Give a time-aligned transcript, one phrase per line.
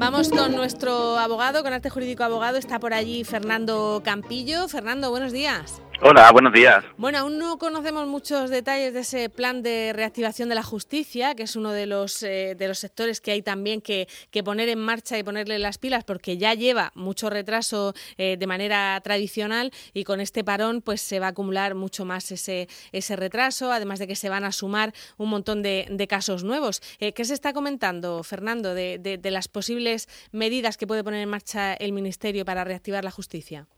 [0.00, 2.56] Vamos con nuestro abogado, con arte jurídico abogado.
[2.56, 4.66] Está por allí Fernando Campillo.
[4.66, 5.82] Fernando, buenos días.
[6.02, 6.82] Hola, buenos días.
[6.96, 11.42] Bueno, aún no conocemos muchos detalles de ese plan de reactivación de la justicia, que
[11.42, 14.08] es uno de los, eh, de los sectores que hay también que,
[14.42, 18.98] poner en marcha y ponerle las pilas, porque ya lleva mucho retraso eh, de manera
[19.04, 23.70] tradicional y con este parón pues se va a acumular mucho más ese, ese retraso,
[23.70, 26.80] además de que se van a sumar un montón de, casos nuevos.
[26.98, 31.28] Eh, ¿Qué se está comentando, Fernando, de, de las posibles medidas que puede poner en
[31.28, 33.68] marcha el Ministerio para reactivar la justicia?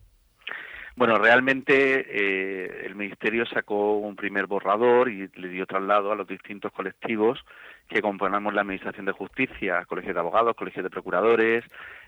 [0.95, 6.29] Bueno, realmente eh, el Ministerio sacó un primer borrador y le dio traslado a los
[6.29, 7.43] distintos colectivos
[7.89, 11.65] que componemos la Administración de Justicia, colegios de abogados, colegios de procuradores,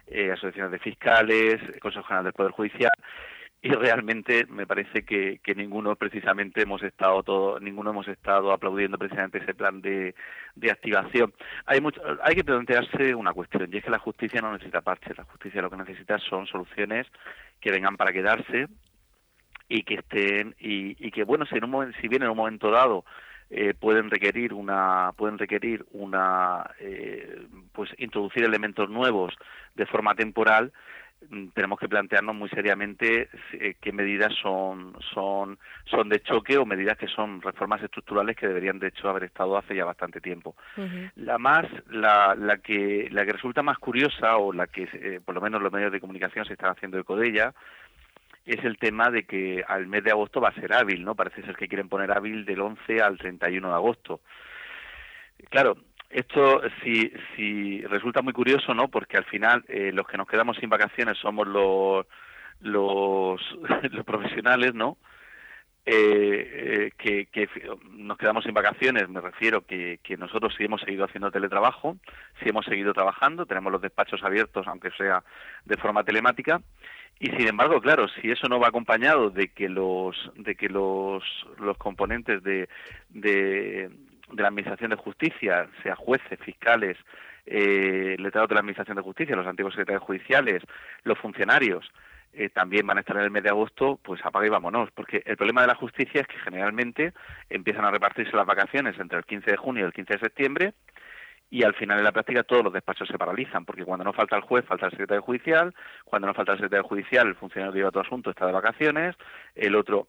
[0.06, 2.92] eh, asociaciones de fiscales, Consejo General del Poder Judicial,
[3.64, 8.98] y realmente me parece que, que, ninguno precisamente hemos estado todo, ninguno hemos estado aplaudiendo
[8.98, 10.14] precisamente ese plan de,
[10.54, 11.32] de activación.
[11.64, 15.16] Hay mucho, hay que plantearse una cuestión y es que la justicia no necesita parches,
[15.16, 17.06] la justicia lo que necesita son soluciones
[17.58, 18.68] que vengan para quedarse
[19.66, 22.70] y que estén y, y que bueno si en un si bien en un momento
[22.70, 23.06] dado
[23.48, 29.32] eh, pueden requerir una pueden requerir una eh, pues introducir elementos nuevos
[29.74, 30.70] de forma temporal
[31.54, 36.96] tenemos que plantearnos muy seriamente eh, qué medidas son, son, son de choque o medidas
[36.98, 40.54] que son reformas estructurales que deberían de hecho haber estado hace ya bastante tiempo.
[41.16, 45.34] La más, la, la, que, la que resulta más curiosa o la que eh, por
[45.34, 47.54] lo menos los medios de comunicación se están haciendo eco de ella
[48.46, 51.14] es el tema de que al mes de agosto va a ser hábil, ¿no?
[51.14, 54.20] Parece ser que quieren poner hábil del 11 al 31 de agosto.
[55.48, 55.76] Claro,
[56.14, 58.86] esto sí, sí resulta muy curioso, ¿no?
[58.88, 62.06] Porque al final eh, los que nos quedamos sin vacaciones somos los
[62.60, 63.40] los,
[63.90, 64.96] los profesionales, ¿no?
[65.86, 67.46] Eh, eh, que, que,
[67.90, 71.96] nos quedamos sin vacaciones, me refiero que, que nosotros sí hemos seguido haciendo teletrabajo,
[72.40, 75.22] sí hemos seguido trabajando, tenemos los despachos abiertos, aunque sea
[75.66, 76.62] de forma telemática,
[77.20, 81.22] y sin embargo, claro, si eso no va acompañado de que los de que los,
[81.58, 82.68] los componentes de,
[83.10, 83.90] de,
[84.32, 86.96] de la Administración de Justicia, sea jueces, fiscales,
[87.46, 90.62] eh, letrados de la Administración de Justicia, los antiguos secretarios judiciales,
[91.02, 91.90] los funcionarios,
[92.32, 95.22] eh, también van a estar en el mes de agosto, pues apaga y vámonos, porque
[95.24, 97.12] el problema de la justicia es que generalmente
[97.48, 100.74] empiezan a repartirse las vacaciones entre el 15 de junio y el 15 de septiembre,
[101.50, 104.34] y al final de la práctica todos los despachos se paralizan, porque cuando no falta
[104.34, 105.72] el juez, falta el secretario judicial,
[106.04, 109.14] cuando no falta el secretario judicial, el funcionario que lleva todo asunto está de vacaciones,
[109.54, 110.08] el otro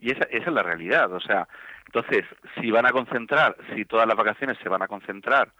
[0.00, 1.12] y esa, esa, es la realidad.
[1.12, 1.48] O sea,
[1.86, 2.24] entonces,
[2.60, 5.52] si van a concentrar, si todas las vacaciones se van a concentrar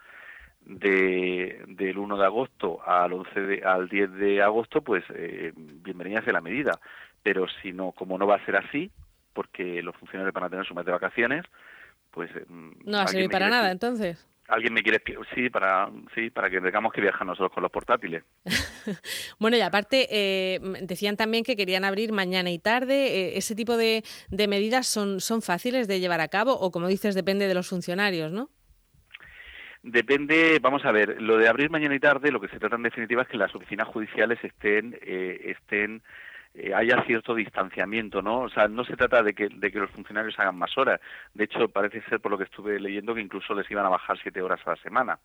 [0.61, 6.33] de, del 1 de agosto al 11 al 10 de agosto, pues eh, bienvenida sea
[6.33, 6.79] la medida.
[7.23, 8.91] Pero si no, como no va a ser así,
[9.33, 11.45] porque los funcionarios van a tener su mes de vacaciones,
[12.11, 12.31] pues...
[12.35, 15.03] Eh, no va a servir para nada, entonces alguien me quiere
[15.35, 18.25] sí para sí para que tengamos que viajar nosotros con los portátiles.
[19.39, 23.07] Bueno y aparte eh, decían también que querían abrir mañana y tarde.
[23.07, 26.89] Eh, ese tipo de, de, medidas son son fáciles de llevar a cabo o como
[26.89, 28.51] dices depende de los funcionarios no
[29.85, 32.85] Depende, vamos a ver, lo de abrir mañana y tarde, lo que se trata en
[32.85, 36.03] definitiva es que las oficinas judiciales estén, eh, estén
[36.75, 38.43] haya cierto distanciamiento, ¿no?
[38.43, 41.01] O sea, no se trata de que, de que los funcionarios hagan más horas.
[41.33, 44.19] De hecho, parece ser, por lo que estuve leyendo, que incluso les iban a bajar
[44.23, 45.19] siete horas a la semana,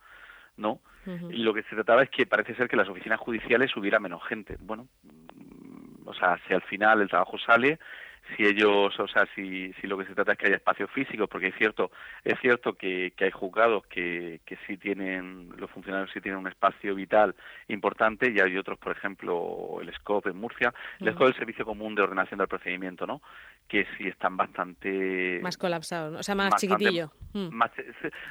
[0.57, 0.79] ¿no?
[1.05, 4.23] Y lo que se trataba es que parece ser que las oficinas judiciales hubiera menos
[4.27, 4.57] gente.
[4.59, 7.79] Bueno, mm, o sea, si al final el trabajo sale,
[8.35, 11.29] si ellos, o sea, si, si lo que se trata es que haya espacios físicos,
[11.29, 11.91] porque es cierto,
[12.23, 16.47] es cierto que, que hay juzgados que, que sí tienen, los funcionarios sí tienen un
[16.47, 17.35] espacio vital
[17.67, 21.65] importante y hay otros, por ejemplo, el SCOP en Murcia, el SCOP es el Servicio
[21.65, 23.21] Común de Ordenación del Procedimiento, ¿no?
[23.67, 25.39] Que sí están bastante...
[25.41, 27.11] Más colapsados, o sea, más chiquitillo.
[27.33, 27.61] Mm.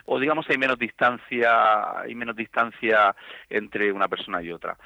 [0.07, 3.15] o digamos hay menos distancia, hay menos distancia
[3.49, 4.77] entre una persona y otra.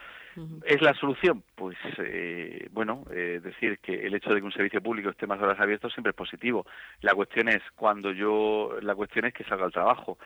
[0.65, 1.43] ¿Es la solución?
[1.55, 5.41] Pues eh, bueno, eh, decir que el hecho de que un servicio público esté más
[5.41, 6.67] horas abierto siempre es positivo.
[7.01, 10.19] La cuestión es cuando yo, la cuestión es que salga al trabajo.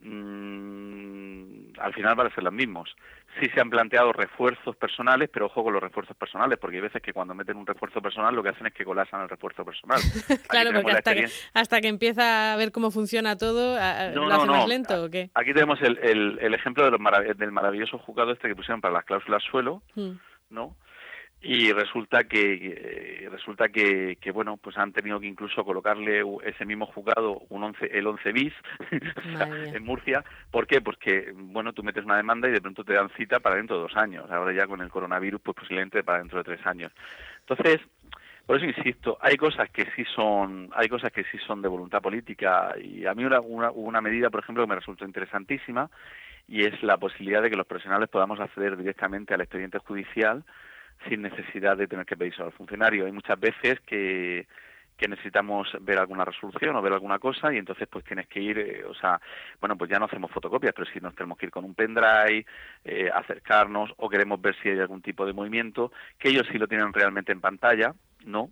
[0.00, 2.94] Mm, al final van a ser los mismos.
[3.40, 7.02] Sí se han planteado refuerzos personales, pero ojo con los refuerzos personales, porque hay veces
[7.02, 10.00] que cuando meten un refuerzo personal lo que hacen es que colasan el refuerzo personal.
[10.48, 13.74] claro, porque hasta que, hasta que empieza a ver cómo funciona todo,
[14.14, 15.30] ¿lo hace más lento o qué?
[15.34, 15.98] Aquí tenemos el,
[16.40, 20.12] el, ejemplo de del maravilloso juzgado este que pusieron para las cláusulas suelo, hmm.
[20.50, 20.76] ¿no?
[21.40, 26.86] Y resulta que resulta que, que, bueno pues han tenido que incluso colocarle ese mismo
[26.86, 28.52] juzgado un 11, el 11 bis
[29.74, 30.24] en Murcia.
[30.50, 30.80] ¿por qué?
[30.80, 33.82] porque bueno tú metes una demanda y de pronto te dan cita para dentro de
[33.82, 34.28] dos años.
[34.30, 36.92] Ahora ya con el coronavirus pues posiblemente para dentro de tres años.
[37.40, 37.80] Entonces
[38.44, 42.02] por eso insisto hay cosas que sí son hay cosas que sí son de voluntad
[42.02, 45.88] política y a mí una, una, una medida por ejemplo que me resultó interesantísima
[46.48, 50.44] y es la posibilidad de que los profesionales podamos acceder directamente al expediente judicial
[51.08, 53.06] sin necesidad de tener que pedirse al funcionario.
[53.06, 54.46] Hay muchas veces que
[54.98, 58.58] que necesitamos ver alguna resolución o ver alguna cosa y entonces pues tienes que ir,
[58.58, 59.20] eh, o sea,
[59.60, 62.44] bueno, pues ya no hacemos fotocopias, pero si nos tenemos que ir con un pendrive,
[62.84, 66.66] eh, acercarnos o queremos ver si hay algún tipo de movimiento, que ellos sí lo
[66.66, 67.94] tienen realmente en pantalla,
[68.26, 68.50] ¿no?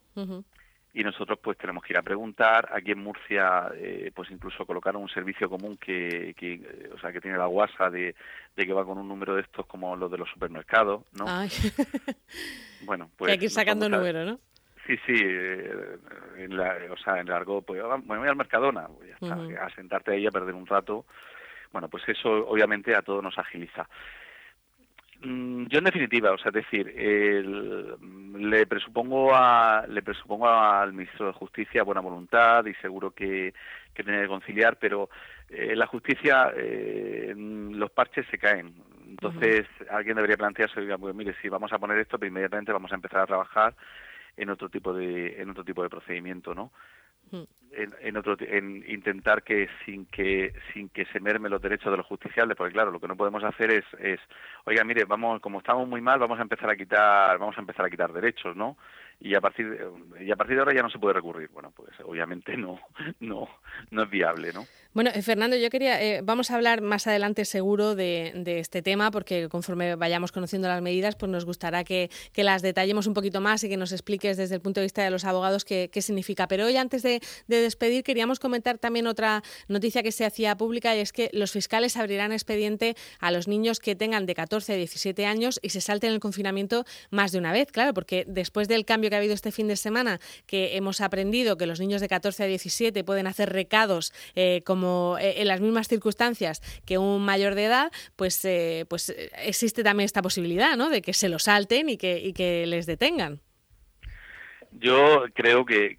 [0.97, 2.71] Y nosotros pues tenemos que ir a preguntar.
[2.73, 7.21] Aquí en Murcia eh, pues incluso colocaron un servicio común que, que o sea, que
[7.21, 8.15] tiene la guasa de,
[8.57, 11.27] de, que va con un número de estos como los de los supermercados, ¿no?
[12.87, 13.31] bueno, pues...
[13.31, 14.41] hay que ir sacando número, ¿no?
[14.87, 15.99] Sí, sí, eh,
[16.39, 19.11] en la, o sea, en largo, pues me voy al Mercadona, voy
[19.55, 21.05] a, sentarte ahí a perder un rato.
[21.73, 23.87] Bueno, pues eso obviamente a todos nos agiliza.
[25.23, 26.87] Mm, yo en definitiva, o sea, es decir,
[28.39, 33.55] le presupongo a, le presupongo al ministro de Justicia buena voluntad y seguro que,
[33.95, 35.09] que tiene que conciliar, pero
[35.49, 38.75] eh, la justicia, eh, los parches se caen.
[39.09, 42.97] Entonces, alguien debería plantearse, pues mire, si vamos a poner esto, pues inmediatamente vamos a
[42.97, 43.75] empezar a trabajar
[44.37, 46.71] en otro tipo de en otro tipo de procedimiento no
[47.31, 47.43] hmm.
[47.73, 52.07] en, otro en intentar que sin que sin que se merme los derechos de los
[52.07, 54.21] justiciables porque claro lo que no podemos hacer es es
[54.65, 57.85] oiga mire vamos como estamos muy mal vamos a empezar a quitar vamos a empezar
[57.87, 58.77] a quitar derechos no
[59.19, 61.49] y a partir de, y a partir de ahora ya no se puede recurrir.
[61.51, 62.79] Bueno pues obviamente no
[63.21, 63.49] no
[63.91, 64.65] no es viable no
[64.97, 69.11] bueno, eh, Fernando, yo quería, eh, vamos a hablar más adelante seguro de, este tema,
[69.11, 73.63] porque conforme vayamos conociendo las medidas, pues nos gustará que, las detallemos un poquito más
[73.63, 76.49] y que nos expliques desde el punto de vista de los abogados qué, significa.
[76.49, 81.01] Pero hoy, antes de, despedir, queríamos comentar también otra noticia que se hacía pública y
[81.01, 85.27] es que los fiscales abrirán expediente a los niños que tengan de 14 a 17
[85.27, 89.11] años y se salten el confinamiento más de una vez, claro, porque después del cambio
[89.11, 92.45] que ha habido este fin de semana, que hemos aprendido que los niños de 14
[92.45, 94.86] a 17 pueden hacer recados eh, como
[95.19, 99.83] eh, en las mismas circunstancias que un mayor de edad, pues, eh, pues eh, existe
[99.83, 100.89] también esta posibilidad, ¿no?
[100.91, 103.41] De que se lo salten y que, y que les detengan.
[104.79, 105.97] Yo creo que,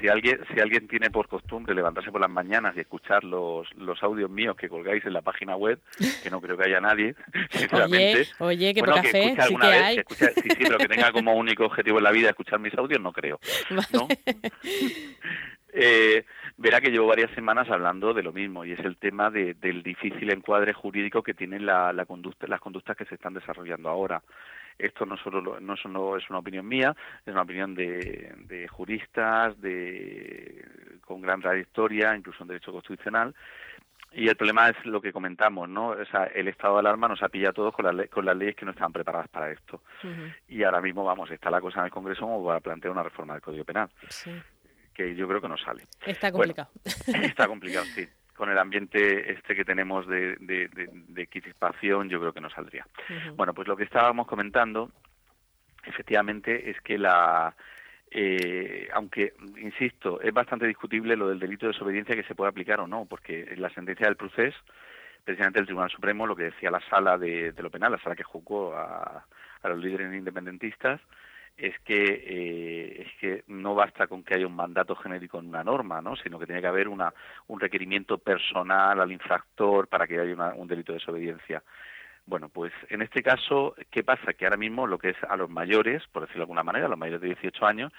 [0.00, 4.00] si alguien si alguien tiene por costumbre levantarse por las mañanas y escuchar los, los
[4.04, 5.80] audios míos que colgáis en la página web,
[6.22, 7.16] que no creo que haya nadie,
[7.50, 8.28] sinceramente.
[8.38, 9.96] Oye, oye qué poca fe, sí que hay.
[9.96, 13.12] sí, sí, pero que tenga como único objetivo en la vida escuchar mis audios, no
[13.12, 13.40] creo.
[13.92, 14.06] ¿no?
[15.72, 16.24] Eh,
[16.56, 19.82] verá que llevo varias semanas hablando de lo mismo y es el tema de, del
[19.82, 24.22] difícil encuadre jurídico que tienen la, la conducta, las conductas que se están desarrollando ahora.
[24.78, 26.96] Esto no solo no solo es una opinión mía,
[27.26, 30.64] es una opinión de, de juristas, de
[31.02, 33.34] con gran trayectoria, incluso en derecho constitucional,
[34.12, 35.88] y el problema es lo que comentamos, ¿no?
[35.88, 38.36] O sea, el estado de alarma nos ha pillado a todos con, las con las
[38.36, 39.82] leyes que no estaban preparadas para esto.
[40.48, 43.34] Y ahora mismo, vamos, está la cosa en el Congreso como para plantear una reforma
[43.34, 43.88] del Código Penal.
[44.08, 44.32] Sí
[45.00, 45.84] que yo creo que no sale.
[46.04, 46.68] Está complicado.
[47.06, 48.06] está complicado, sí.
[48.34, 51.28] Con el ambiente este que tenemos de, de, de,
[52.08, 52.86] yo creo que no saldría.
[53.34, 54.90] Bueno, pues lo que estábamos comentando,
[55.84, 57.54] efectivamente, es que la...
[58.10, 62.80] Eh, aunque, insisto, es bastante discutible lo del delito de desobediencia que se puede aplicar
[62.80, 64.58] o no, porque en la sentencia del proceso,
[65.24, 68.16] precisamente el Tribunal Supremo, lo que decía la sala de, de lo penal, la sala
[68.16, 69.24] que juzgó a,
[69.62, 71.00] a los líderes independentistas,
[71.60, 75.62] es que eh, es que no basta con que haya un mandato genérico en una
[75.62, 76.16] norma, ¿no?
[76.16, 77.12] sino que tiene que haber una,
[77.48, 81.62] un requerimiento personal al infractor para que haya un delito de desobediencia.
[82.26, 84.34] Bueno, pues en este caso, ¿qué pasa?
[84.34, 86.88] Que ahora mismo lo que es a los mayores, por decirlo de alguna manera, a
[86.88, 87.92] los mayores de 18 años,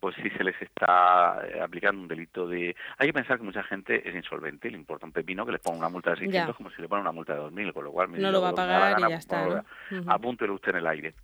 [0.00, 2.76] pues sí se les está eh, aplicando un delito de...
[2.98, 5.78] Hay que pensar que mucha gente es insolvente, le importa un pepino que les ponga
[5.78, 8.12] una multa de 600 como si le ponen una multa de 2.000, con lo cual...
[8.12, 9.64] No lo va a pagar y ya está, ¿no?
[10.06, 11.14] Apúntelo usted en el aire.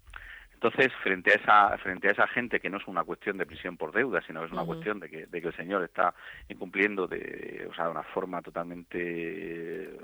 [0.65, 3.77] Entonces, frente a esa frente a esa gente que no es una cuestión de prisión
[3.77, 6.15] por deuda, sino que es una cuestión de que, de que el señor está
[6.49, 9.95] incumpliendo de, o sea, de una forma totalmente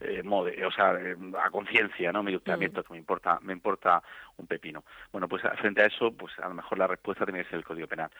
[0.00, 0.98] eh, mode, o sea,
[1.42, 2.22] a conciencia, ¿no?
[2.22, 4.02] Mi gustaamiento que me importa me importa
[4.36, 4.84] un pepino.
[5.10, 7.64] Bueno, pues frente a eso, pues a lo mejor la respuesta tiene que ser el
[7.64, 8.10] Código Penal.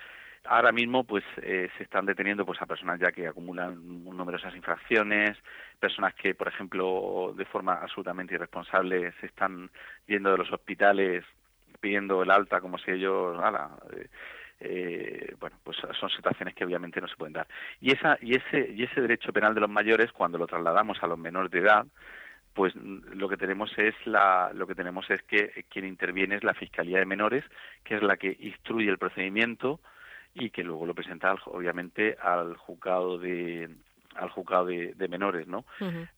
[0.44, 5.36] Ahora mismo, pues eh, se están deteniendo pues a personas ya que acumulan numerosas infracciones,
[5.78, 9.70] personas que, por ejemplo, de forma absolutamente irresponsable se están
[10.06, 11.22] yendo de los hospitales
[11.82, 14.06] pidiendo el alta como si ellos nada eh,
[14.60, 17.48] eh, bueno pues son situaciones que obviamente no se pueden dar.
[17.80, 21.08] Y esa y ese y ese derecho penal de los mayores cuando lo trasladamos a
[21.08, 21.84] los menores de edad
[22.54, 26.54] pues lo que tenemos es la lo que tenemos es que quien interviene es la
[26.54, 27.44] fiscalía de menores
[27.82, 29.80] que es la que instruye el procedimiento
[30.34, 33.68] y que luego lo presenta obviamente al juzgado de
[34.14, 35.64] al juzgado de, menores no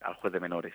[0.02, 0.74] al juez de menores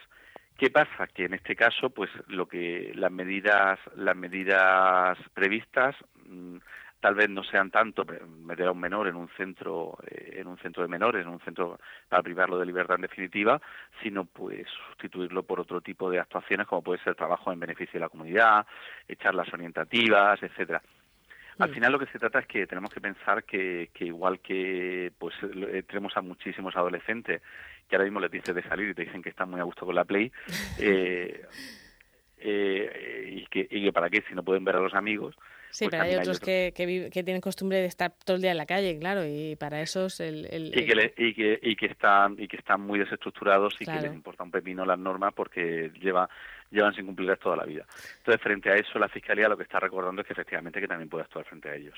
[0.59, 1.07] ¿Qué pasa?
[1.07, 5.95] Que en este caso, pues lo que las medidas, las medidas previstas
[6.27, 6.57] mm,
[6.99, 8.05] tal vez no sean tanto
[8.43, 11.39] meter a un menor en un centro eh, en un centro de menores en un
[11.39, 13.61] centro para privarlo de libertad en definitiva
[14.03, 18.01] sino pues sustituirlo por otro tipo de actuaciones como puede ser trabajo en beneficio de
[18.01, 18.67] la comunidad
[19.17, 20.81] charlas orientativas etcétera
[21.59, 25.11] al final lo que se trata es que tenemos que pensar que, que igual que
[25.17, 27.41] pues eh, tenemos a muchísimos adolescentes
[27.87, 29.85] que ahora mismo les dices de salir y te dicen que están muy a gusto
[29.85, 30.31] con la Play,
[30.79, 31.45] eh,
[32.37, 35.35] eh, y, que, y que para qué si no pueden ver a los amigos.
[35.71, 38.57] Sí, pues pero hay otros, Que, que, tienen costumbre de estar todo el día en
[38.57, 40.47] la calle, claro, y para esos el...
[40.49, 43.99] el, Y, que y, que, y, que están, y que están muy desestructurados y que
[44.01, 46.29] les importa un pepino las normas porque lleva
[46.71, 47.85] llevan sin cumplirlas toda la vida.
[48.17, 51.09] Entonces, frente a eso, la Fiscalía lo que está recordando es que efectivamente que también
[51.09, 51.95] puede actuar frente a ellos.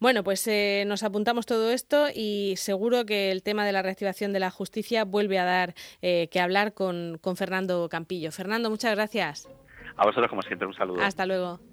[0.00, 4.32] Bueno, pues eh, nos apuntamos todo esto y seguro que el tema de la reactivación
[4.32, 8.32] de la justicia vuelve a dar eh, que hablar con, con Fernando Campillo.
[8.32, 9.48] Fernando, muchas gracias.
[9.96, 11.00] A vosotros, como siempre, un saludo.
[11.02, 11.60] Hasta luego.